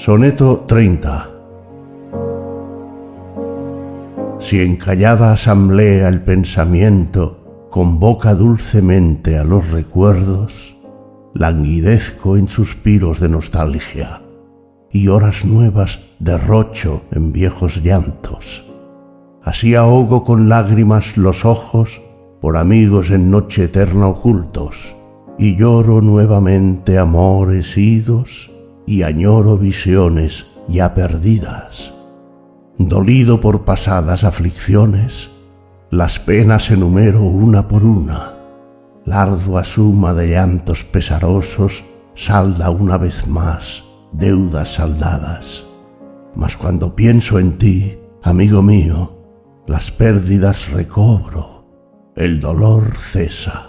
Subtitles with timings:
[0.00, 1.28] Soneto 30
[4.38, 10.76] Si en callada asamblea el pensamiento convoca dulcemente a los recuerdos,
[11.34, 14.22] languidezco en suspiros de nostalgia
[14.92, 18.64] y horas nuevas derrocho en viejos llantos.
[19.42, 22.00] Así ahogo con lágrimas los ojos
[22.40, 24.94] por amigos en noche eterna ocultos,
[25.40, 28.52] y lloro nuevamente amores idos
[28.88, 31.92] y añoro visiones ya perdidas.
[32.78, 35.28] Dolido por pasadas aflicciones,
[35.90, 38.32] las penas enumero una por una.
[39.04, 45.66] La ardua suma de llantos pesarosos salda una vez más deudas saldadas.
[46.34, 49.18] Mas cuando pienso en ti, amigo mío,
[49.66, 51.66] las pérdidas recobro,
[52.16, 53.68] el dolor cesa.